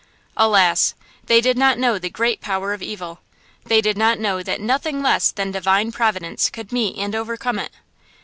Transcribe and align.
Alas! 0.35 0.95
they 1.27 1.39
did 1.39 1.55
not 1.59 1.77
know 1.77 1.99
the 1.99 2.09
great 2.09 2.41
power 2.41 2.73
of 2.73 2.81
evil! 2.81 3.19
They 3.65 3.81
did 3.81 3.99
not 3.99 4.17
know 4.17 4.41
that 4.41 4.59
nothing 4.59 5.03
less 5.03 5.29
than 5.29 5.51
Divine 5.51 5.91
Providence 5.91 6.49
could 6.49 6.71
meet 6.71 6.97
and 6.97 7.13
overcome 7.13 7.59
it. 7.59 7.69